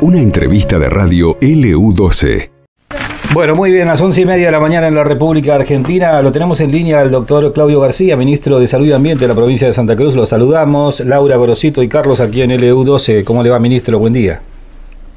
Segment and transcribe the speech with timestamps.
[0.00, 2.50] Una entrevista de radio LU12.
[3.32, 6.20] Bueno, muy bien, a las once y media de la mañana en la República Argentina
[6.20, 9.34] lo tenemos en línea al doctor Claudio García, ministro de Salud y Ambiente de la
[9.34, 10.14] provincia de Santa Cruz.
[10.14, 13.24] Lo saludamos, Laura Gorosito y Carlos aquí en LU12.
[13.24, 13.98] ¿Cómo le va, ministro?
[13.98, 14.42] Buen día.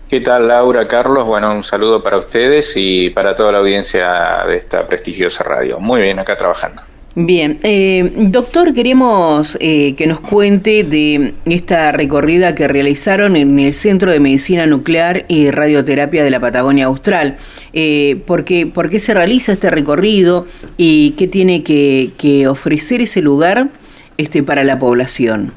[0.08, 1.26] ¿Qué tal, Laura, Carlos?
[1.26, 5.80] Bueno, un saludo para ustedes y para toda la audiencia de esta prestigiosa radio.
[5.80, 6.84] Muy bien, acá trabajando.
[7.18, 13.74] Bien, eh, doctor, queremos eh, que nos cuente de esta recorrida que realizaron en el
[13.74, 17.38] Centro de Medicina Nuclear y Radioterapia de la Patagonia Austral.
[17.72, 23.70] Eh, ¿por, qué, se realiza este recorrido y qué tiene que, ofrecer ese lugar
[24.18, 25.54] este, para la población?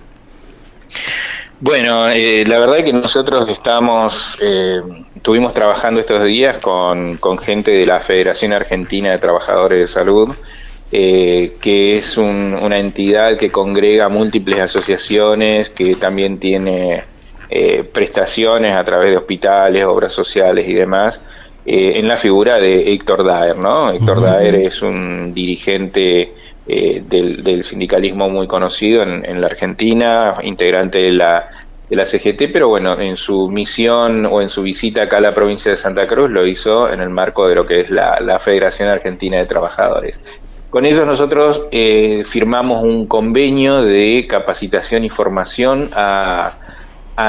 [1.59, 4.39] Bueno, la verdad es que nosotros estamos,
[5.17, 10.37] estuvimos trabajando estos días con, con gente de la Federación Argentina de Trabajadores de Salud,
[10.91, 17.05] eh, que es una entidad que congrega múltiples asociaciones, que también tiene
[17.51, 21.21] eh, prestaciones a través de hospitales, obras sociales y demás,
[21.67, 23.59] eh, en la figura de Héctor Daer.
[23.59, 23.91] ¿no?
[23.91, 26.33] Héctor Daer es un dirigente
[26.67, 31.49] del, sindicalismo muy conocido en, la Argentina, integrante de la,
[31.91, 35.35] de la CGT, pero bueno, en su misión o en su visita acá a la
[35.35, 38.89] provincia de Santa Cruz lo hizo en el marco de lo que es la Federación
[38.89, 40.19] Argentina de Trabajadores.
[40.71, 46.55] Con ellos nosotros eh, firmamos un convenio de capacitación y formación a,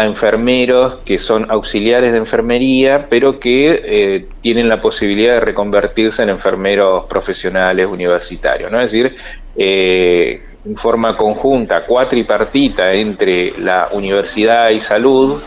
[0.03, 6.29] enfermeros que son auxiliares de enfermería, pero que eh, tienen la posibilidad de reconvertirse en
[6.29, 8.71] enfermeros profesionales universitarios.
[8.71, 8.79] ¿no?
[8.79, 9.15] Es decir,
[9.55, 15.41] eh, en forma conjunta, cuatripartita entre la universidad y salud,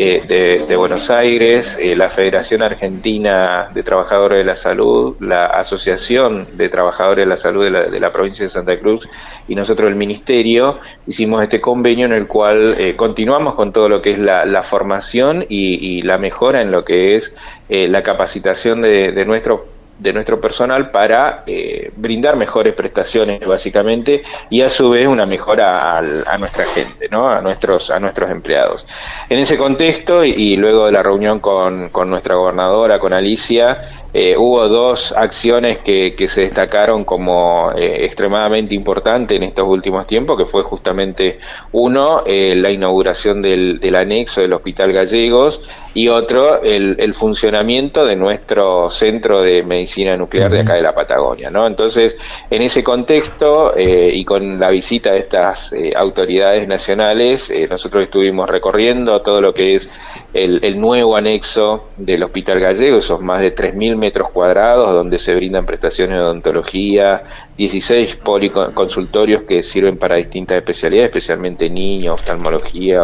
[0.00, 6.46] eh, de, Buenos Aires, eh, la Federación Argentina de Trabajadores de la Salud, la Asociación
[6.56, 9.08] de Trabajadores de la Salud de la, provincia de Santa Cruz
[9.48, 14.00] y nosotros el Ministerio hicimos este convenio en el cual eh, continuamos con todo lo
[14.00, 17.34] que es la, formación y, la mejora en lo que es
[17.68, 19.62] la capacitación de, de nuestros
[19.98, 25.98] de nuestro personal para eh, brindar mejores prestaciones básicamente y a su vez una mejora
[25.98, 27.28] a, nuestra gente, ¿no?
[27.28, 28.86] a, nuestros, a nuestros empleados.
[29.28, 33.82] En ese contexto y, luego de la reunión con, con nuestra gobernadora, con Alicia,
[34.14, 40.06] eh, hubo dos acciones que, que se destacaron como eh, extremadamente importantes en estos últimos
[40.06, 41.38] tiempos, que fue justamente
[41.72, 48.16] uno, la inauguración del, del anexo del Hospital Gallegos y otro, el, el funcionamiento de
[48.16, 51.50] nuestro centro de medicina nuclear de acá de la Patagonia.
[51.50, 51.66] ¿no?
[51.66, 52.16] Entonces,
[52.50, 58.04] en ese contexto eh, y con la visita de estas eh, autoridades nacionales, eh, nosotros
[58.04, 59.90] estuvimos recorriendo todo lo que es
[60.34, 65.34] el, el, nuevo anexo del Hospital Gallego, esos más de 3.000 metros cuadrados donde se
[65.34, 67.22] brindan prestaciones de odontología,
[67.58, 73.02] 16 policonsultorios que sirven para distintas especialidades, especialmente niños, oftalmología,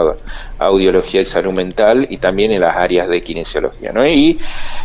[0.60, 3.92] audiología y salud mental, y también en las áreas de kinesiología.
[4.08, 4.38] Y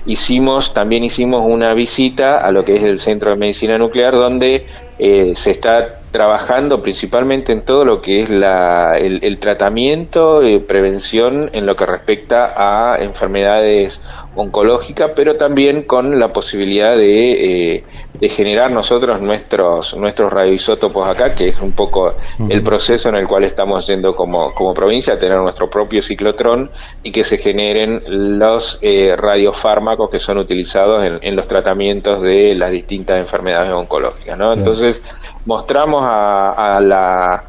[0.08, 4.66] hicimos, también hicimos una visita a lo que es el Centro de Medicina Nuclear, donde
[4.98, 11.52] eh, se está trabajando principalmente en todo lo que es la, el, tratamiento y prevención
[11.54, 14.02] en lo que respecta a enfermedades
[14.36, 17.84] oncológicas, pero también con la posibilidad de, eh,
[18.20, 22.16] de generar nosotros nuestros, nuestros radioisótopos acá, que es un poco
[22.50, 26.70] el proceso en el cual estamos yendo como, como provincia, tener nuestro propio ciclotrón
[27.04, 28.02] y que se generen
[28.40, 34.38] los eh, radiofármacos que son utilizados en, en, los tratamientos de las distintas enfermedades oncológicas.
[34.38, 34.52] ¿no?
[34.52, 35.02] Entonces,
[35.46, 37.44] mostramos a, la,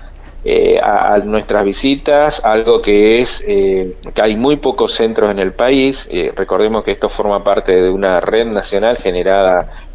[0.45, 5.53] eh, a, nuestras visitas algo que es eh, que hay muy pocos centros en el
[5.53, 6.09] país.
[6.11, 9.90] Eh, recordemos que esto forma parte de una red nacional generada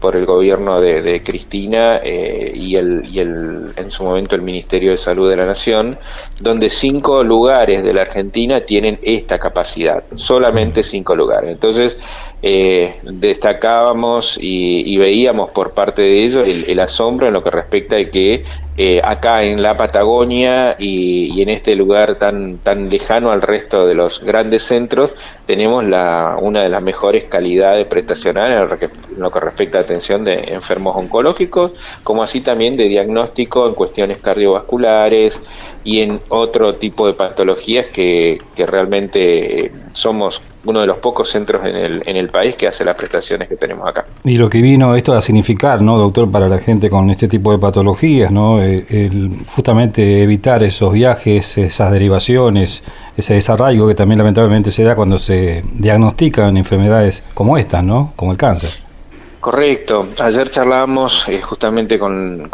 [0.00, 4.98] por el gobierno de, Cristina y, el, y el, en su momento el Ministerio de
[4.98, 5.98] Salud de la Nación,
[6.40, 11.50] donde cinco lugares de la Argentina tienen esta capacidad, solamente cinco lugares.
[11.50, 11.98] Entonces,
[12.40, 18.10] eh, destacábamos y, veíamos por parte de ellos el, asombro en lo que respecta de
[18.10, 18.44] que
[18.80, 23.96] eh, acá en la Patagonia y, en este lugar tan, tan lejano al resto de
[23.96, 25.16] los grandes centros
[25.46, 30.34] tenemos la, una de las mejores calidades prestacionales en lo que respecta a atención de
[30.52, 31.72] enfermos oncológicos,
[32.04, 35.40] como así también de diagnóstico en cuestiones cardiovasculares
[35.82, 41.30] y en otro tipo de patologías que, que realmente eh, somos uno de los pocos
[41.30, 44.04] centros en el, en el país que hace las prestaciones que tenemos acá.
[44.24, 47.52] Y lo que vino esto a significar, ¿no, doctor, para la gente con este tipo
[47.52, 48.60] de patologías, ¿no?
[48.88, 52.82] El, justamente evitar esos viajes, esas derivaciones,
[53.16, 58.12] ese desarraigo que también lamentablemente se da cuando se diagnostican enfermedades como estas, ¿no?
[58.16, 58.87] Como el cáncer.
[59.40, 60.08] Correcto.
[60.18, 62.50] Ayer charlábamos eh, justamente con,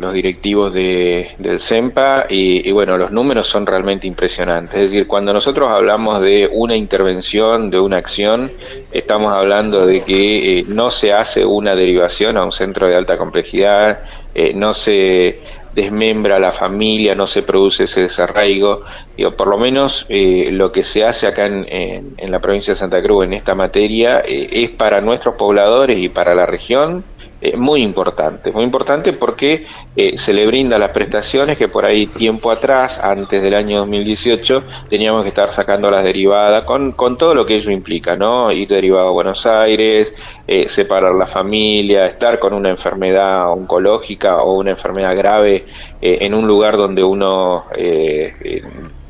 [0.00, 4.74] los directivos de, del CEMPA y, bueno, los números son realmente impresionantes.
[4.74, 8.50] Es decir, cuando nosotros hablamos de una intervención, de una acción,
[8.90, 13.16] estamos hablando de que eh, no se hace una derivación a un centro de alta
[13.16, 14.00] complejidad,
[14.34, 15.40] eh, no se
[15.78, 18.82] desmembra la familia, no se produce ese desarraigo.
[19.16, 22.80] Digo, por lo menos eh, lo que se hace acá en, en, la provincia de
[22.80, 27.04] Santa Cruz en esta materia eh, es para nuestros pobladores y para la región
[27.40, 29.64] eh, muy importante, muy importante porque
[29.94, 34.64] eh, se le brinda las prestaciones que por ahí tiempo atrás, antes del año 2018,
[34.88, 38.50] teníamos que estar sacando las derivadas con, con todo lo que ello implica, ¿no?
[38.50, 40.12] Ir derivado a Buenos Aires,
[40.48, 45.66] eh, separar la familia, estar con una enfermedad oncológica o una enfermedad grave
[46.00, 47.66] en un lugar donde uno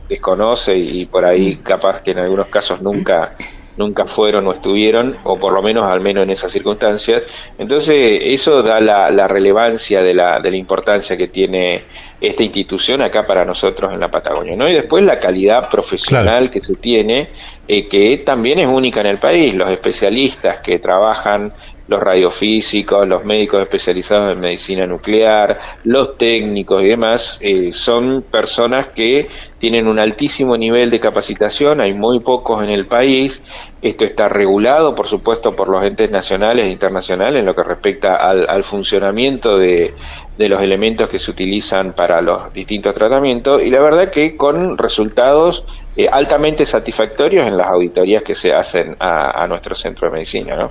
[0.08, 3.36] desconoce y por ahí capaz que en algunos casos nunca
[3.78, 7.22] nunca fueron o estuvieron, o por lo menos al menos en esas circunstancias.
[7.56, 11.84] Entonces, eso da la, relevancia de la, de la importancia que tiene
[12.20, 14.56] esta institución acá para nosotros en la Patagonia.
[14.56, 14.68] ¿no?
[14.68, 17.30] Y después la calidad profesional que se tiene,
[17.68, 19.54] eh, que también es única en el país.
[19.54, 21.52] Los especialistas que trabajan
[21.88, 28.88] los radiofísicos, los médicos especializados en medicina nuclear, los técnicos y demás, eh, son personas
[28.88, 33.42] que tienen un altísimo nivel de capacitación, hay muy pocos en el país,
[33.80, 38.16] esto está regulado, por supuesto, por los entes nacionales e internacionales en lo que respecta
[38.16, 39.94] al, funcionamiento de,
[40.36, 45.64] los elementos que se utilizan para los distintos tratamientos y la verdad que con resultados
[45.96, 50.54] eh, altamente satisfactorios en las auditorías que se hacen a, nuestro centro de medicina.
[50.54, 50.70] ¿no?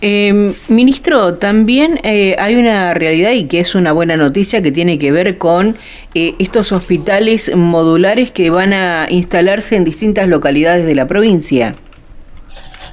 [0.00, 4.98] Eh, ministro, también eh, hay una realidad y que es una buena noticia que tiene
[4.98, 5.76] que ver con
[6.14, 11.74] eh, estos hospitales modulares que van a instalarse en distintas localidades de la provincia.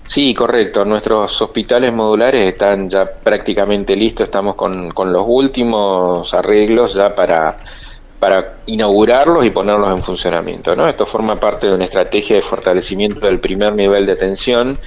[0.06, 0.84] Sí, correcto.
[0.84, 4.26] Nuestros hospitales modulares están ya prácticamente listos.
[4.26, 7.58] Estamos con, con los últimos arreglos ya para
[8.22, 10.76] para inaugurarlos y ponerlos en funcionamiento.
[10.76, 10.88] ¿no?
[10.88, 14.78] Esto forma parte de una estrategia de fortalecimiento del primer nivel de atención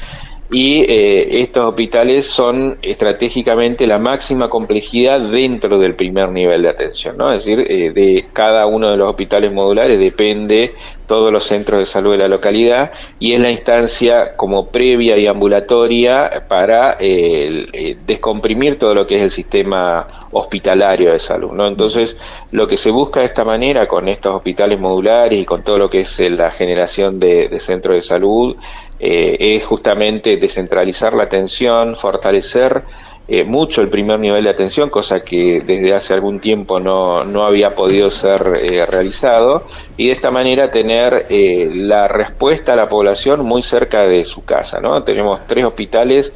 [0.55, 7.17] y eh, estos hospitales son estratégicamente la máxima complejidad dentro del primer nivel de atención,
[7.17, 7.33] ¿no?
[7.33, 10.73] Es decir, eh, de cada uno de los hospitales modulares depende
[11.06, 15.27] todos los centros de salud de la localidad y es la instancia como previa y
[15.27, 21.53] ambulatoria para eh, descomprimir todo lo que es el sistema hospitalario de salud.
[21.53, 21.67] ¿no?
[21.67, 22.17] Entonces,
[22.53, 25.91] lo que se busca de esta manera con estos hospitales modulares y con todo lo
[25.91, 28.56] que es la generación de, de centros de salud
[29.01, 32.83] eh, es justamente descentralizar la atención, fortalecer
[33.26, 37.47] eh, mucho el primer nivel de atención, cosa que desde hace algún tiempo no, no
[37.47, 39.67] había podido ser eh, realizado,
[39.97, 44.44] y de esta manera tener eh, la respuesta a la población muy cerca de su
[44.44, 44.79] casa.
[44.81, 45.03] ¿no?
[45.05, 46.32] Tenemos tres hospitales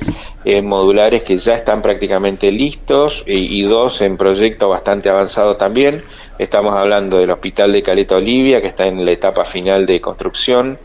[0.62, 6.02] modulares que ya están prácticamente listos y, y dos en proyecto bastante avanzado también.
[6.38, 10.79] Estamos hablando del Hospital de Caleta Olivia, que está en la etapa final de construcción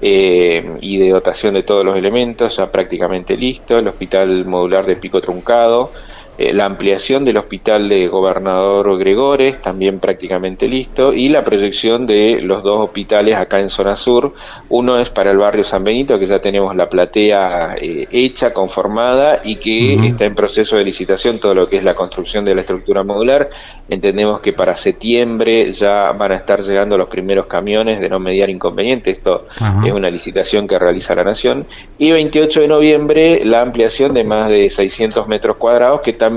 [0.00, 4.96] eh, y de dotación de todos los elementos, ya prácticamente listo, el hospital modular de
[4.96, 5.92] Pico Truncado,
[6.40, 12.40] eh, la ampliación del hospital de Gobernador Gregores, también prácticamente listo, y la proyección de
[12.40, 14.32] los dos hospitales acá en zona sur.
[14.70, 19.42] Uno es para el barrio San Benito, que ya tenemos la platea eh, hecha, conformada,
[19.44, 22.62] y que está en proceso de licitación todo lo que es la construcción de la
[22.62, 23.50] estructura modular.
[23.90, 28.48] Entendemos que para septiembre ya van a estar llegando los primeros camiones de no mediar
[28.48, 29.10] inconveniente.
[29.10, 29.46] Esto
[29.84, 31.66] es una licitación que realiza la Nación.
[31.98, 36.29] Y 28 de noviembre la ampliación de más de 600 metros cuadrados que también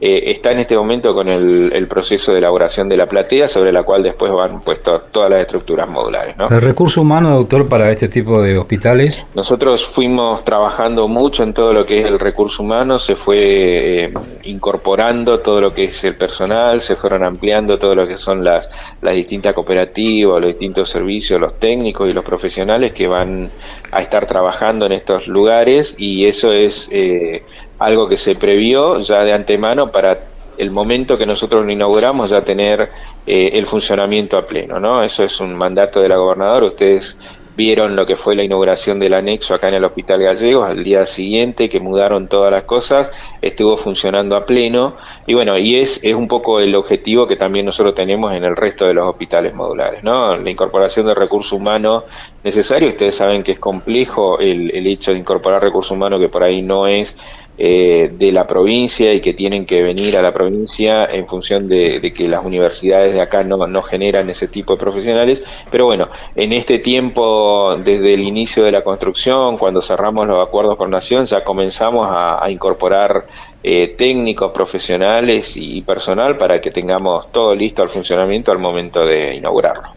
[0.00, 3.82] eh, está en este momento con el, proceso de elaboración de la platea, sobre la
[3.82, 6.36] cual después van puestas todas las estructuras modulares.
[6.36, 6.46] ¿no?
[6.48, 9.26] ¿El recurso humano, doctor, para este tipo de hospitales?
[9.34, 14.14] Nosotros fuimos trabajando mucho en todo lo que es el recurso humano, se fue eh,
[14.44, 18.70] incorporando todo lo que es el personal, se fueron ampliando todo lo que son las,
[19.02, 23.50] las distintas cooperativas, los distintos servicios, los técnicos y los profesionales que van
[23.90, 27.42] a estar trabajando en estos lugares y eso es eh,
[27.78, 30.18] algo que se previó ya de antemano para
[30.56, 32.90] el momento que nosotros lo inauguramos ya tener
[33.26, 35.02] eh, el funcionamiento a pleno, ¿no?
[35.02, 36.66] Eso es un mandato de la gobernadora.
[36.66, 37.16] Ustedes
[37.58, 41.04] vieron lo que fue la inauguración del anexo acá en el Hospital Gallegos al día
[41.04, 43.10] siguiente, que mudaron todas las cosas,
[43.42, 44.94] estuvo funcionando a pleno
[45.26, 48.54] y bueno, y es, es un poco el objetivo que también nosotros tenemos en el
[48.54, 50.36] resto de los hospitales modulares, ¿no?
[50.36, 52.04] La incorporación de recursos humanos
[52.44, 56.44] necesario, ustedes saben que es complejo el, el hecho de incorporar recursos humanos que por
[56.44, 57.16] ahí no es
[57.60, 62.12] eh, de la provincia y que tienen que venir a la provincia en función de,
[62.14, 65.42] que las universidades de acá no, no, generan ese tipo de profesionales.
[65.68, 70.76] Pero bueno, en este tiempo, desde el inicio de la construcción, cuando cerramos los acuerdos
[70.76, 73.26] con Nación, ya comenzamos a, incorporar
[73.64, 79.34] eh, técnicos, profesionales y personal para que tengamos todo listo al funcionamiento al momento de
[79.34, 79.88] inaugurarlo.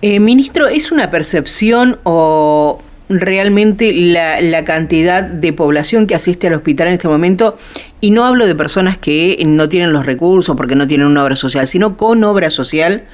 [0.00, 2.80] Eh, ministro, ¿es una percepción o
[3.20, 7.56] realmente la, cantidad de población que asiste al hospital en este momento,
[8.00, 11.36] y no hablo de personas que no tienen los recursos porque no tienen una obra
[11.36, 13.04] social, sino con obra social,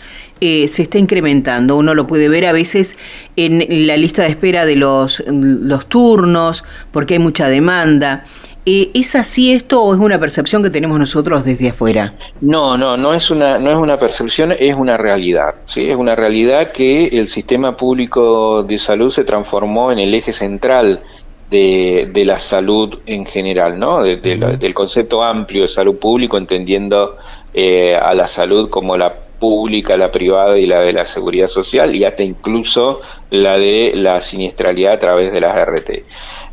[0.41, 1.77] eh, se está incrementando.
[1.77, 2.97] Uno lo puede ver a veces
[3.37, 8.25] en la lista de espera de los, los turnos, porque hay mucha demanda.
[8.71, 12.13] Eh, ¿Es así esto o es una percepción que tenemos nosotros desde afuera?
[12.43, 15.55] No, no, no es una, no es una percepción, es una realidad.
[15.65, 15.89] ¿sí?
[15.89, 21.01] Es una realidad que el sistema público de salud se transformó en el eje central
[21.49, 24.03] de, la salud en general, ¿no?
[24.03, 27.17] del concepto amplio de salud público, entendiendo
[27.55, 31.95] eh, a la salud como la pública, la privada y la de la seguridad social
[31.95, 35.91] y hasta incluso la de la siniestralidad a través de las RT.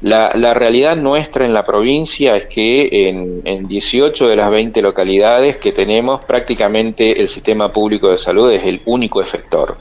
[0.02, 4.82] La, la realidad nuestra en la provincia es que en, en 18 de las 20
[4.82, 9.78] localidades que tenemos prácticamente el sistema público de salud es el único efector.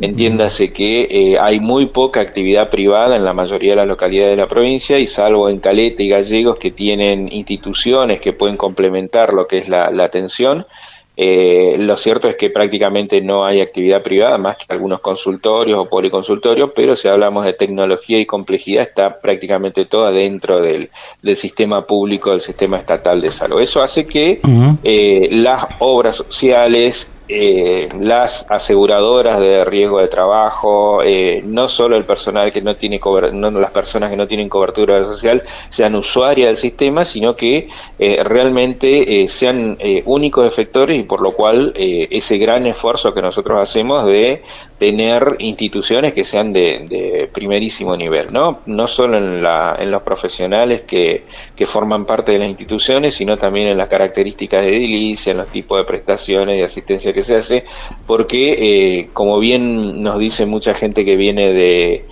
[0.00, 4.42] Entiéndase que eh, hay muy poca actividad privada en la mayoría de las localidades de
[4.42, 9.48] la provincia y salvo en Caleta y Gallegos que tienen instituciones que pueden complementar lo
[9.48, 10.66] que es la, la atención,
[11.20, 15.88] eh, lo cierto es que prácticamente no hay actividad privada, más que algunos consultorios o
[15.88, 20.90] policonsultorios, pero si hablamos de tecnología y complejidad, está prácticamente toda dentro del,
[21.34, 23.60] sistema público, del sistema estatal de salud.
[23.60, 24.40] Eso hace que
[24.84, 32.04] eh, las obras sociales, eh, las aseguradoras de riesgo de trabajo, eh, no solo el
[32.04, 32.98] personal que no tiene
[33.32, 37.68] no las personas que no tienen cobertura social sean usuarias del sistema, sino que
[37.98, 44.06] eh, realmente sean únicos efectores y por lo cual ese gran esfuerzo que nosotros hacemos
[44.06, 44.42] de
[44.78, 48.60] tener instituciones que sean de, primerísimo nivel, ¿no?
[48.66, 51.24] No solo en, la, en los profesionales que,
[51.56, 55.48] que, forman parte de las instituciones, sino también en las características de edilicia, en los
[55.48, 57.64] tipos de prestaciones y asistencia que se hace,
[58.06, 58.52] porque,
[59.00, 62.04] eh, como bien nos dice mucha gente que viene de,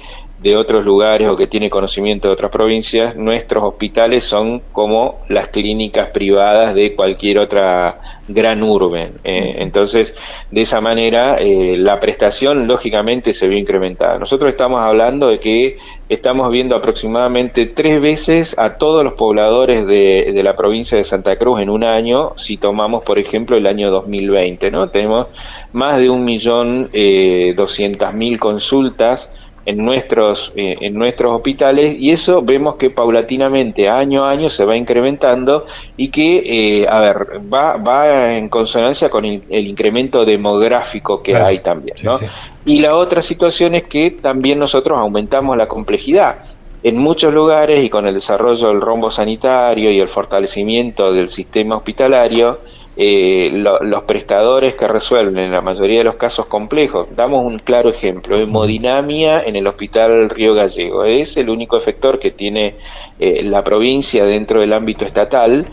[0.47, 5.49] de otros lugares o que tiene conocimiento de otras provincias, nuestros hospitales son como las
[5.49, 9.11] clínicas privadas de cualquier otra gran urbe.
[9.25, 10.15] Eh, entonces,
[10.53, 14.21] de esa manera, eh, la prestación lógicamente se ve incrementada.
[14.21, 20.31] Nosotros estamos hablando de que estamos viendo aproximadamente tres veces a todos los pobladores de,
[20.33, 23.91] de la provincia de Santa Cruz en un año, si tomamos, por ejemplo, el año
[23.91, 24.71] 2020.
[24.71, 24.91] ¿no?
[24.91, 25.26] Tenemos
[25.73, 29.33] más de un millón eh, doscientas mil consultas
[29.67, 34.65] en nuestros, eh, en nuestros hospitales y eso vemos que paulatinamente año a año se
[34.65, 41.21] va incrementando y que, eh, a ver, va, va en consonancia con el, incremento demográfico
[41.21, 41.97] que hay también.
[42.05, 42.19] ¿no?
[42.65, 46.37] Y la otra situación es que también nosotros aumentamos la complejidad.
[46.85, 51.77] En muchos lugares y con el desarrollo del rombo sanitario y el fortalecimiento del sistema
[51.77, 52.61] hospitalario,
[52.97, 57.09] eh, los prestadores que resuelven en la mayoría de los casos complejos.
[57.15, 61.05] Damos un claro ejemplo, hemodinamia en el Hospital Río Gallego.
[61.05, 62.76] Es el único efector que tiene
[63.19, 65.67] eh, la provincia dentro del ámbito estatal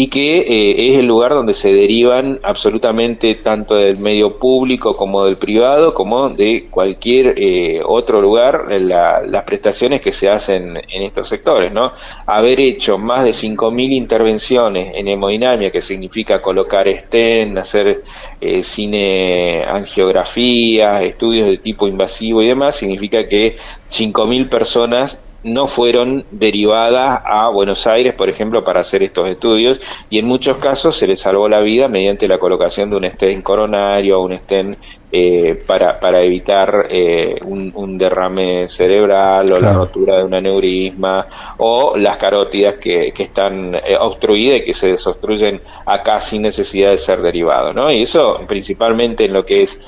[0.00, 5.24] y que eh, es el lugar donde se derivan absolutamente tanto del medio público como
[5.24, 11.28] del privado, como de cualquier eh, otro lugar, las prestaciones que se hacen en estos
[11.28, 11.72] sectores.
[11.72, 11.94] ¿no?
[12.26, 18.04] Haber hecho más de 5.000 intervenciones en hemodinamia, que significa colocar estén, hacer
[18.40, 23.56] eh, cine angiografías, estudios de tipo invasivo y demás, significa que
[23.90, 29.80] 5.000 personas no fueron derivadas a Buenos Aires, por ejemplo, para hacer estos estudios
[30.10, 33.42] y en muchos casos se les salvó la vida mediante la colocación de un estén
[33.42, 34.76] coronario o un estén
[35.10, 41.96] eh, para, para evitar eh, un, derrame cerebral o la rotura de un aneurisma o
[41.96, 46.98] las carótidas que, que están eh, obstruidas y que se desobstruyen acá sin necesidad de
[46.98, 47.72] ser derivado.
[47.72, 47.90] ¿no?
[47.90, 49.80] Y eso principalmente en lo que es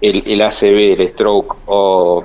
[0.00, 2.24] el, el ACV, el stroke o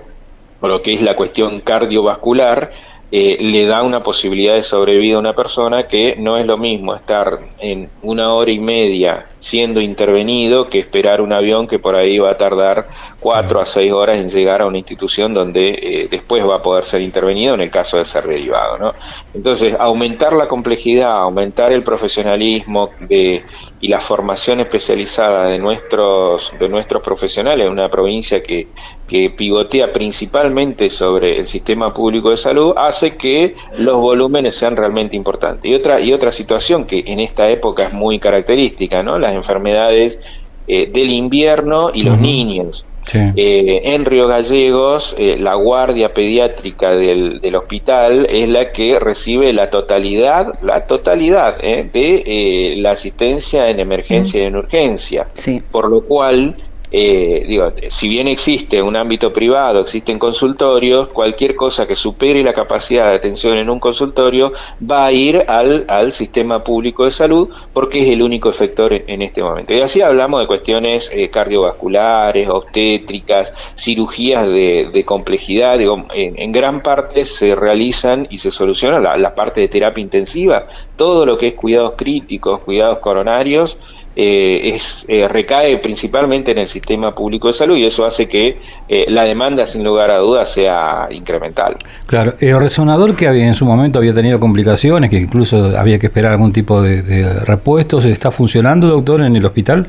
[0.68, 2.72] lo que es la cuestión cardiovascular,
[3.12, 6.96] eh, le da una posibilidad de sobrevida a una persona que no es lo mismo
[6.96, 12.18] estar en una hora y media siendo intervenido que esperar un avión que por ahí
[12.18, 12.88] va a tardar
[13.20, 16.84] cuatro a seis horas en llegar a una institución donde eh, después va a poder
[16.84, 18.80] ser intervenido en el caso de ser derivado.
[18.80, 18.94] ¿no?
[19.36, 23.44] Entonces, aumentar la complejidad, aumentar el profesionalismo de,
[23.82, 28.70] y la formación especializada de nuestros, de nuestros profesionales una provincia que,
[29.08, 35.16] que pivotea principalmente sobre el sistema público de salud hace que los volúmenes sean realmente
[35.16, 35.66] importantes.
[35.66, 39.20] Y otra, y otra situación que en esta época es muy característica, ¿no?
[39.36, 40.20] Enfermedades
[40.68, 42.86] eh, del invierno y los niños.
[43.14, 49.54] Eh, en Río Gallegos, eh, la guardia pediátrica del, del, hospital es la que recibe
[49.54, 55.28] la totalidad, la totalidad de la asistencia en emergencia y en urgencia.
[55.72, 56.56] Por lo cual,
[56.98, 62.54] eh, digo, si bien existe un ámbito privado, existen consultorios, cualquier cosa que supere la
[62.54, 67.54] capacidad de atención en un consultorio va a ir al, al sistema público de salud
[67.74, 69.74] porque es el único efector en, este momento.
[69.74, 77.26] Y así hablamos de cuestiones eh, cardiovasculares, obstétricas, cirugías de, complejidad, digo, en, gran parte
[77.26, 81.54] se realizan y se solucionan la, la parte de terapia intensiva, todo lo que es
[81.56, 83.78] cuidados críticos, cuidados coronarios,
[84.16, 88.58] eh, es, eh, recae principalmente en el sistema público de salud y eso hace que
[88.88, 91.76] eh, la demanda sin lugar a dudas sea incremental.
[92.08, 96.08] Claro, el resonador que había, en su momento había tenido complicaciones, que incluso había que
[96.08, 99.88] esperar algún tipo de, de repuestos, ¿está funcionando, doctor, en el hospital?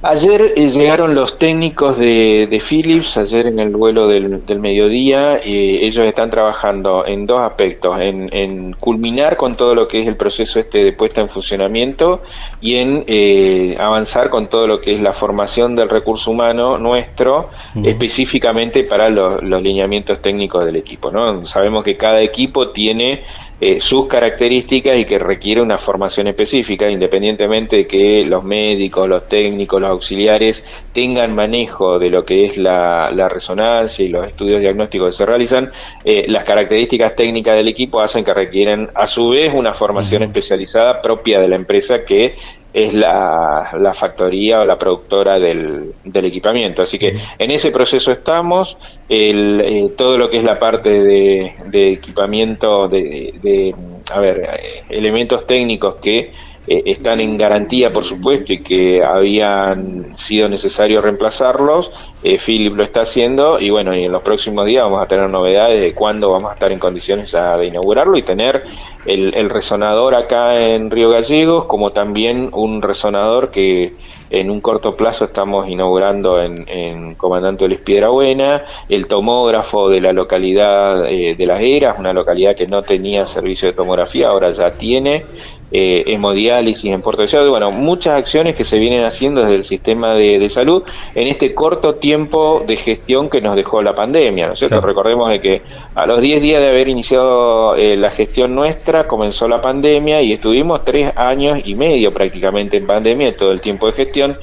[0.00, 6.06] Ayer eh, llegaron los técnicos de, Philips, ayer en el vuelo del, mediodía, y ellos
[6.06, 10.84] están trabajando en dos aspectos, en, culminar con todo lo que es el proceso este
[10.84, 12.22] de puesta en funcionamiento
[12.60, 17.50] y en eh, avanzar con todo lo que es la formación del recurso humano nuestro,
[17.82, 21.10] específicamente para los, los lineamientos técnicos del equipo.
[21.10, 21.44] ¿no?
[21.44, 23.24] Sabemos que cada equipo tiene
[23.60, 29.28] eh, sus características y que requiere una formación específica, independientemente de que los médicos, los
[29.28, 35.08] técnicos, los auxiliares tengan manejo de lo que es la, resonancia y los estudios diagnósticos
[35.08, 35.72] que se realizan,
[36.04, 41.02] eh, las características técnicas del equipo hacen que requieren a su vez una formación especializada
[41.02, 42.36] propia de la empresa que
[42.84, 46.82] es la, factoría o la productora del, equipamiento.
[46.82, 51.92] Así que en ese proceso estamos, el, eh, todo lo que es la parte de,
[51.92, 53.74] equipamiento, de,
[54.12, 56.32] a ver, eh, elementos técnicos que
[56.68, 61.90] eh, están en garantía, por supuesto, y que habían sido necesario reemplazarlos.
[62.22, 65.30] Eh, Philip lo está haciendo y bueno, y en los próximos días vamos a tener
[65.30, 68.64] novedades de cuándo vamos a estar en condiciones de inaugurarlo y tener
[69.06, 73.94] el, resonador acá en Río Gallegos, como también un resonador que
[74.30, 81.06] en un corto plazo estamos inaugurando en, Comandante Luis Piedrabuena, el tomógrafo de la localidad
[81.06, 85.24] eh, de Las Heras, una localidad que no tenía servicio de tomografía, ahora ya tiene,
[85.70, 90.14] eh, hemodiálisis en Puerto Deseado, bueno, muchas acciones que se vienen haciendo desde el sistema
[90.14, 90.82] de, salud
[91.14, 94.80] en este corto tiempo de gestión que nos dejó la pandemia, ¿no es cierto?
[94.80, 95.62] Recordemos de que
[95.94, 100.32] a los 10 días de haber iniciado eh, la gestión nuestra comenzó la pandemia y
[100.32, 104.38] estuvimos tres años y medio prácticamente en pandemia, todo el tiempo de gestión,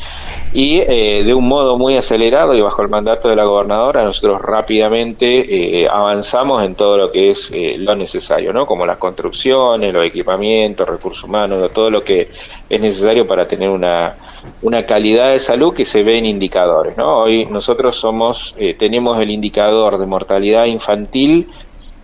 [0.56, 4.42] y eh, de un modo muy acelerado y bajo el mandato de la gobernadora nosotros
[4.42, 8.66] rápidamente eh, avanzamos en todo lo que es lo necesario, ¿no?
[8.66, 12.30] Como las construcciones, los equipamientos, recursos humanos, todo lo que
[12.70, 14.16] es necesario para tener una,
[14.62, 16.98] una calidad de salud que se ve en indicadores.
[16.98, 17.18] ¿no?
[17.20, 21.50] Hoy nosotros somos, eh, tenemos el indicador de mortalidad infantil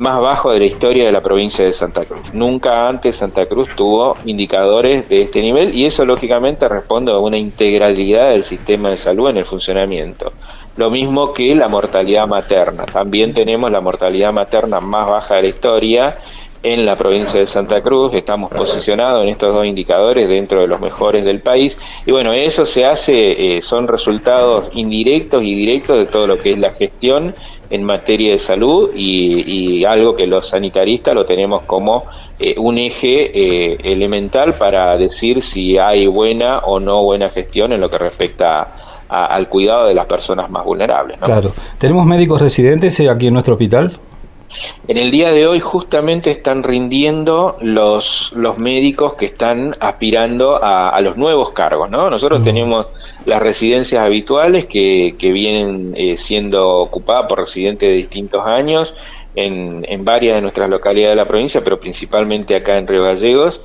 [0.01, 2.33] más bajo de la historia de la provincia de Santa Cruz.
[2.33, 7.37] Nunca antes Santa Cruz tuvo indicadores de este nivel y eso lógicamente responde a una
[7.37, 10.33] integralidad del sistema de salud en el funcionamiento.
[10.75, 12.85] Lo mismo que la mortalidad materna.
[12.85, 16.17] También tenemos la mortalidad materna más baja de la historia
[16.63, 20.79] en la provincia de Santa Cruz, estamos posicionados en estos dos indicadores dentro de los
[20.79, 26.05] mejores del país y bueno, eso se hace, eh, son resultados indirectos y directos de
[26.05, 27.33] todo lo que es la gestión
[27.71, 32.05] en materia de salud y, algo que los sanitaristas lo tenemos como
[32.39, 37.81] eh, un eje eh, elemental para decir si hay buena o no buena gestión en
[37.81, 38.67] lo que respecta
[39.09, 41.17] al cuidado de las personas más vulnerables.
[41.19, 43.99] Claro, ¿tenemos médicos residentes aquí en nuestro hospital?
[44.87, 50.99] En el día de hoy justamente están rindiendo los, los médicos que están aspirando a,
[51.01, 52.09] los nuevos cargos, ¿no?
[52.09, 52.87] Nosotros tenemos
[53.25, 58.95] las residencias habituales que, que vienen eh, siendo ocupadas por residentes de distintos años
[59.35, 63.61] en, en varias de nuestras localidades de la provincia, pero principalmente acá en Río Gallegos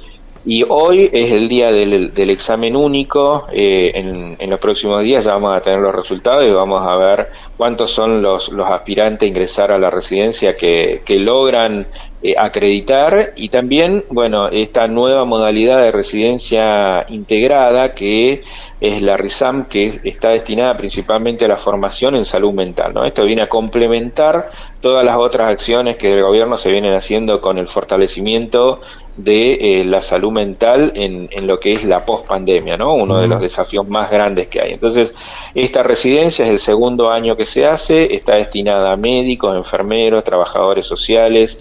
[0.46, 3.46] y hoy es el día del, examen único.
[3.52, 3.90] Eh,
[4.38, 7.90] en, los próximos días ya vamos a tener los resultados y vamos a ver cuántos
[7.90, 11.88] son los, aspirantes a ingresar a la residencia que, que logran
[12.22, 18.42] eh, acreditar y también, bueno, esta nueva modalidad de residencia integrada que
[18.80, 22.94] es la RISAM, que está destinada principalmente a la formación en salud mental.
[22.94, 23.04] ¿no?
[23.04, 27.58] Esto viene a complementar todas las otras acciones que el gobierno se vienen haciendo con
[27.58, 28.80] el fortalecimiento
[29.16, 32.94] de eh, la salud mental en, en, lo que es la pospandemia, ¿no?
[32.94, 34.72] uno de los desafíos más grandes que hay.
[34.72, 35.14] Entonces,
[35.54, 40.86] esta residencia es el segundo año que se hace, está destinada a médicos, enfermeros, trabajadores
[40.86, 41.58] sociales,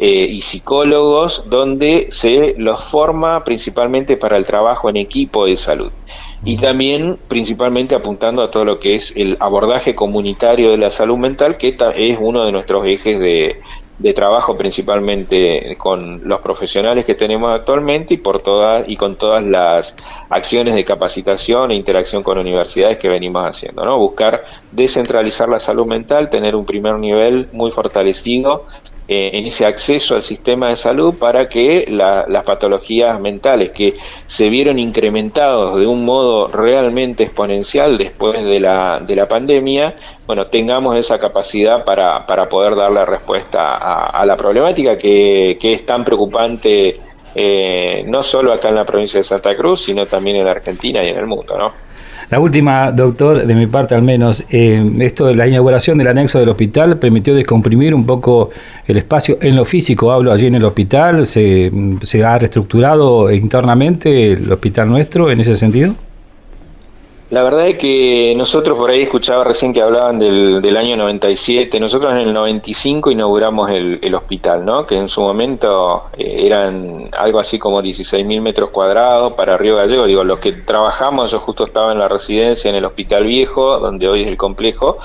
[0.00, 5.90] eh, y psicólogos, donde se los forma principalmente para el trabajo en equipo de salud.
[6.44, 11.16] Y también principalmente apuntando a todo lo que es el abordaje comunitario de la salud
[11.16, 13.60] mental, que es uno de nuestros ejes de,
[13.98, 19.42] de trabajo principalmente con los profesionales que tenemos actualmente y por todas y con todas
[19.42, 19.96] las
[20.28, 23.98] acciones de capacitación e interacción con universidades que venimos haciendo, ¿no?
[23.98, 28.66] Buscar descentralizar la salud mental, tener un primer nivel muy fortalecido
[29.10, 33.94] eh, en ese acceso al sistema de salud para que las patologías mentales que
[34.26, 40.48] se vieron incrementados de un modo realmente exponencial después de la, de la pandemia, bueno,
[40.48, 43.76] tengamos esa capacidad para, para poder darle respuesta
[44.08, 47.00] a, la problemática que, que, es tan preocupante
[47.34, 51.08] eh, no solo acá en la provincia de Santa Cruz, sino también en Argentina y
[51.08, 51.87] en el mundo, ¿no?
[52.30, 56.38] La última, doctor, de mi parte al menos, eh, esto de la inauguración del anexo
[56.38, 58.50] del hospital permitió descomprimir un poco
[58.86, 64.32] el espacio en lo físico, hablo allí en el hospital, se, se ha reestructurado internamente
[64.32, 65.94] el hospital nuestro en ese sentido.
[67.30, 71.78] La verdad es que nosotros por ahí escuchaba recién que hablaban del, del año 97,
[71.78, 74.86] nosotros en el 95 inauguramos el, el hospital, ¿no?
[74.86, 80.06] que en su momento eh, eran algo así como 16.000 metros cuadrados para Río Gallego,
[80.06, 84.08] digo, los que trabajamos, yo justo estaba en la residencia en el Hospital Viejo, donde
[84.08, 84.96] hoy es el complejo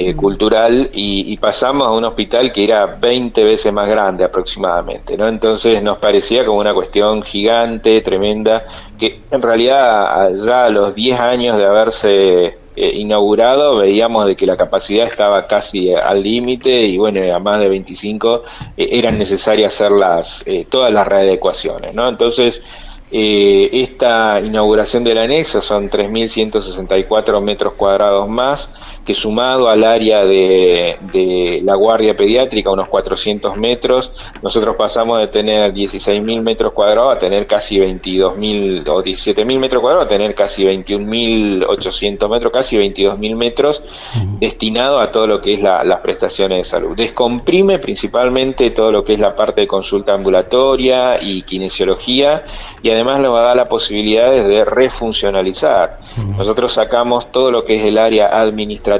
[0.00, 5.16] eh, cultural, y, y, pasamos a un hospital que era 20 veces más grande aproximadamente,
[5.16, 5.26] ¿no?
[5.26, 8.64] entonces nos parecía como una cuestión gigante, tremenda,
[8.96, 12.44] que en realidad ya a los 10 años de haberse
[12.76, 17.60] eh, inaugurado veíamos de que la capacidad estaba casi al límite y bueno, a más
[17.60, 18.44] de 25
[18.76, 22.08] eh, eran necesarias hacer las, todas las readecuaciones, ¿no?
[22.08, 22.62] Entonces,
[23.10, 28.70] esta inauguración del anexo son 3.164 metros cuadrados más,
[29.08, 35.28] que sumado al área de, de, la guardia pediátrica, unos 400 metros, nosotros pasamos de
[35.28, 40.62] tener 16.000 metros cuadrados a tener casi 22.000 o 17.000 metros cuadrados a tener casi
[40.66, 43.82] 21.800 metros, casi 22.000 metros
[44.38, 46.94] destinados a todo lo que es la, las prestaciones de salud.
[46.94, 52.42] Descomprime principalmente todo lo que es la parte de consulta ambulatoria y kinesiología
[52.82, 56.00] y además nos va a dar la posibilidad de refuncionalizar.
[56.36, 58.97] Nosotros sacamos todo lo que es el área administrativa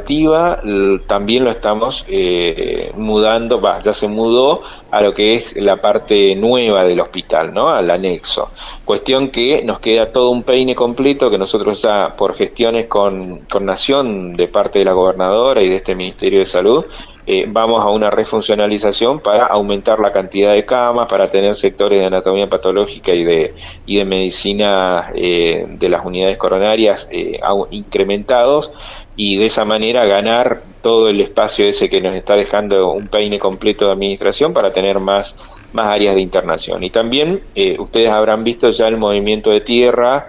[1.07, 6.85] también lo estamos eh, mudando, ya se mudó a lo que es la parte nueva
[6.85, 7.69] del hospital, ¿no?
[7.69, 8.51] Al anexo.
[8.85, 13.67] Cuestión que nos queda todo un peine completo que nosotros ya por gestiones con, con
[13.67, 16.85] Nación de parte de la gobernadora y de este Ministerio de Salud
[17.31, 22.07] eh, vamos a una refuncionalización para aumentar la cantidad de camas, para tener sectores de
[22.07, 27.39] anatomía patológica y de, y de medicina eh, de las unidades coronarias eh,
[27.71, 28.73] incrementados
[29.19, 33.39] y de esa manera ganar todo el espacio ese que nos está dejando un peine
[33.39, 35.37] completo de administración para tener más,
[35.75, 36.83] más áreas de internación.
[36.83, 37.43] Y también
[37.79, 40.29] ustedes habrán visto ya el movimiento de tierra,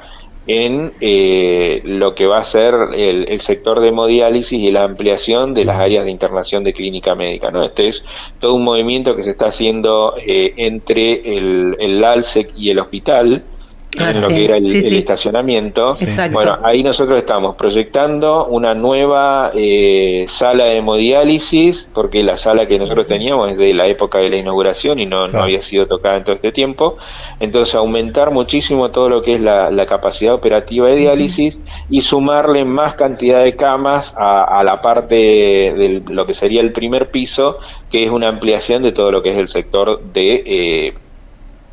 [0.50, 5.64] en eh, lo que va a ser el, sector de hemodiálisis y la ampliación de
[5.64, 7.52] las áreas de internación de clínica médica.
[7.52, 7.64] ¿no?
[7.64, 8.04] Este es
[8.40, 13.44] todo un movimiento que se está haciendo eh, entre el, el ALSEC y el hospital,
[13.98, 15.96] Ah, en lo que era el, estacionamiento.
[16.32, 22.78] Bueno, ahí nosotros estamos proyectando una nueva eh, sala de hemodiálisis, porque la sala que
[22.78, 26.18] nosotros teníamos es de la época de la inauguración y no, no había sido tocada
[26.18, 26.98] en todo este tiempo.
[27.40, 32.94] Entonces, aumentar muchísimo todo lo que es la, capacidad operativa de diálisis y sumarle más
[32.94, 37.58] cantidad de camas a, la parte de lo que sería el primer piso,
[37.90, 40.44] que es una ampliación de todo lo que es el sector de...
[40.46, 40.94] Eh,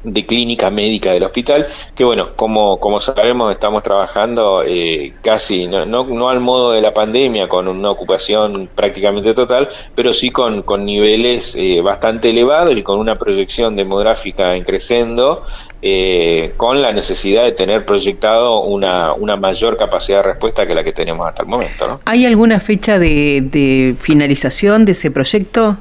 [0.07, 5.85] de clínica médica del hospital, que bueno, como, como sabemos estamos trabajando eh, casi, no,
[5.85, 10.85] no, al modo de la pandemia, con una ocupación prácticamente total, pero sí con, con
[10.87, 15.45] niveles eh, bastante elevados y con una proyección demográfica en creciendo,
[15.83, 20.85] eh, con la necesidad de tener proyectado una, una mayor capacidad de respuesta que la
[20.85, 21.87] que tenemos hasta el momento.
[21.89, 22.01] ¿no?
[22.05, 25.77] ¿Hay alguna fecha de, de finalización de ese proyecto?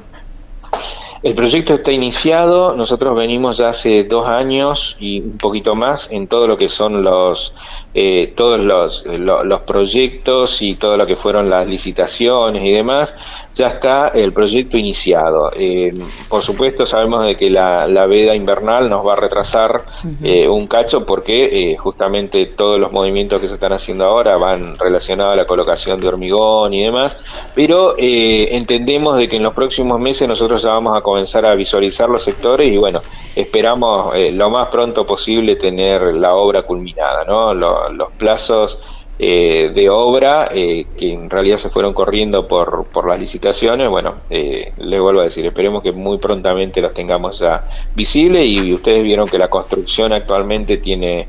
[1.26, 6.28] El proyecto está iniciado, nosotros venimos ya hace dos años y un poquito más en
[6.28, 7.52] todo lo que son los
[7.98, 13.14] eh, todos los, los, proyectos y todo lo que fueron las licitaciones y demás,
[13.54, 15.50] ya está el proyecto iniciado.
[15.56, 15.94] Eh,
[16.28, 19.80] por supuesto sabemos de que la, veda invernal nos va a retrasar
[20.22, 25.32] eh, un cacho porque justamente todos los movimientos que se están haciendo ahora van relacionados
[25.32, 27.18] a la colocación de hormigón y demás,
[27.54, 32.10] pero entendemos de que en los próximos meses nosotros ya vamos a comenzar a visualizar
[32.10, 33.00] los sectores y bueno,
[33.34, 37.54] esperamos lo más pronto posible tener la obra culminada, ¿no?
[37.90, 38.78] Los plazos
[39.18, 44.16] eh, de obra eh, que en realidad se fueron corriendo por, por las licitaciones, bueno,
[44.28, 49.02] eh, le vuelvo a decir, esperemos que muy prontamente los tengamos ya visibles y, ustedes
[49.02, 51.28] vieron que la construcción actualmente tiene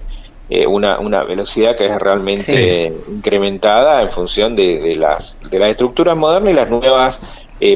[0.68, 6.52] una, una velocidad que es realmente incrementada en función de, las, de las estructuras modernas
[6.52, 7.22] y las nuevas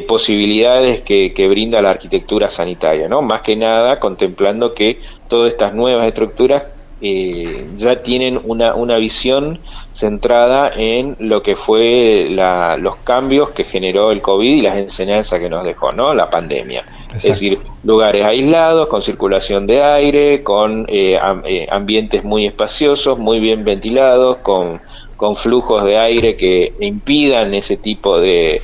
[0.06, 3.20] posibilidades que, que, brinda la arquitectura sanitaria, ¿no?
[3.20, 6.64] Más que nada contemplando que todas estas nuevas estructuras
[7.02, 9.58] eh, ya tienen una, una visión
[9.92, 15.40] centrada en lo que fue la, los cambios que generó el COVID y las enseñanzas
[15.40, 16.14] que nos dejó, ¿no?
[16.14, 16.84] La pandemia.
[17.14, 23.40] Es decir, lugares aislados, con circulación de aire, con eh, eh, ambientes muy espaciosos, muy
[23.40, 24.80] bien ventilados, con
[25.22, 28.60] con flujos de aire que impidan ese tipo de,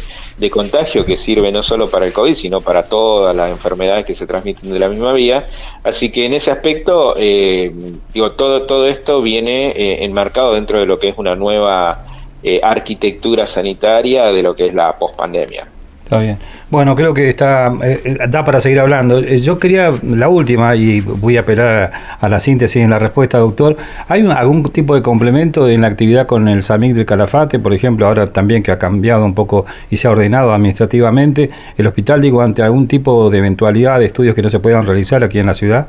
[0.50, 4.26] contagio que sirve no solo para el COVID, sino para todas las enfermedades que se
[4.26, 5.48] transmiten de la misma vía.
[5.82, 7.72] Así que en ese aspecto, eh,
[8.14, 12.06] digo, todo, todo esto viene eh, enmarcado dentro de lo que es una nueva
[12.42, 15.66] eh, arquitectura sanitaria de lo que es la pospandemia.
[16.08, 16.38] Está bien.
[16.70, 19.18] Bueno, creo que está eh, da para seguir hablando.
[19.18, 23.36] Eh, yo quería la última y voy a apelar a, la síntesis en la respuesta,
[23.36, 23.76] doctor.
[24.08, 28.06] ¿Hay algún tipo de complemento en la actividad con el SAMIC del Calafate, por ejemplo,
[28.06, 32.40] ahora también que ha cambiado un poco y se ha ordenado administrativamente el hospital, digo,
[32.40, 35.52] ante algún tipo de eventualidad de estudios que no se puedan realizar aquí en la
[35.52, 35.88] ciudad?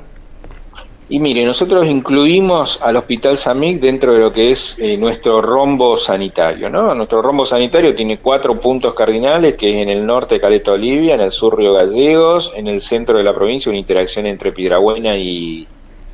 [1.11, 5.97] Y mire, nosotros incluimos al Hospital SAMIC dentro de lo que es eh, nuestro rombo
[5.97, 6.93] sanitario, ¿no?
[6.93, 11.21] Nuestro rombo sanitario tiene cuatro puntos cardinales, que es en el norte Caleta Olivia, en
[11.21, 15.67] el sur Río Gallegos, en el centro de la provincia, una interacción entre Piedrabuena y,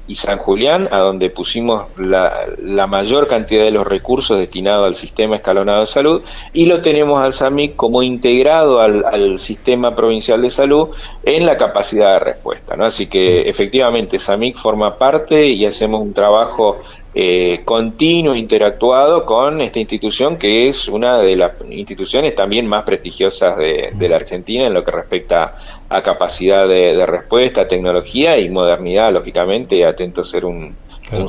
[0.07, 4.95] y San Julián, a donde pusimos la, la, mayor cantidad de los recursos destinados al
[4.95, 6.21] sistema escalonado de salud,
[6.53, 10.89] y lo tenemos al SAMIC como integrado al, al sistema provincial de salud
[11.23, 12.75] en la capacidad de respuesta.
[12.75, 12.85] ¿no?
[12.85, 16.77] Así que efectivamente SAMIC forma parte y hacemos un trabajo
[17.17, 23.55] eh, continuo interactuado con esta institución que es una de las instituciones también más prestigiosas
[23.55, 29.85] de, la Argentina en lo que respecta a capacidad de, respuesta, tecnología y modernidad, lógicamente,
[29.85, 30.75] atento a ser un,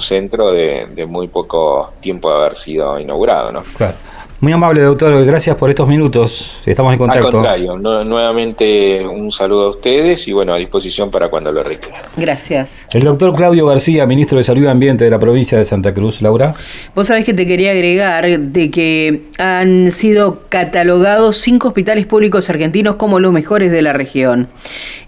[0.01, 3.53] centro de, de, muy poco tiempo de haber sido inaugurado.
[3.53, 3.63] ¿no?
[3.77, 3.95] Claro.
[4.41, 5.25] Muy amable, doctor.
[5.25, 6.63] Gracias por estos minutos.
[6.67, 7.27] Estamos en contacto.
[7.27, 12.03] Al contrario, nuevamente un saludo a ustedes y bueno, a disposición para cuando lo requieran.
[12.17, 12.85] Gracias.
[12.93, 16.21] El doctor Claudio García, ministro de Salud y Ambiente de la provincia de Santa Cruz.
[16.21, 16.55] Laura.
[16.95, 22.97] Vos sabés que te quería agregar de que han sido catalogados cinco hospitales públicos argentinos
[22.97, 24.49] como los mejores de la región.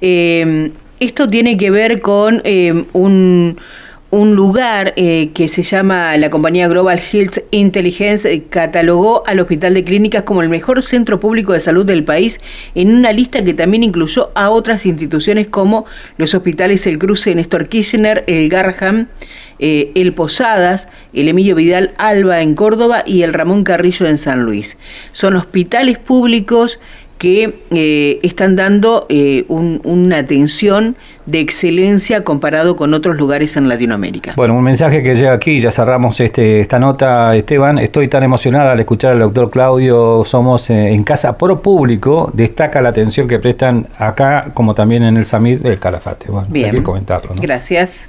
[0.00, 3.58] Eh, esto tiene que ver con eh, un
[4.10, 9.74] un lugar eh, que se llama la compañía Global Health Intelligence eh, catalogó al Hospital
[9.74, 12.40] de Clínicas como el mejor centro público de salud del país
[12.74, 15.84] en una lista que también incluyó a otras instituciones como
[16.16, 19.08] los hospitales El Cruce Néstor Kirchner, el Garham,
[19.58, 24.44] eh, el Posadas, el Emilio Vidal Alba en Córdoba y el Ramón Carrillo en San
[24.44, 24.78] Luis.
[25.12, 26.80] Son hospitales públicos
[27.18, 34.34] que eh, están dando eh, una atención de excelencia comparado con otros lugares en Latinoamérica.
[34.36, 37.78] Bueno, un mensaje que llega aquí, ya cerramos este, esta nota, Esteban.
[37.78, 40.22] Estoy tan emocionada al escuchar al doctor Claudio.
[40.24, 45.16] Somos eh, en Casa Pro Público, destaca la atención que prestan acá, como también en
[45.16, 46.30] el SAMID del Calafate.
[46.30, 47.34] Bueno, hay que comentarlo.
[47.40, 48.08] Gracias.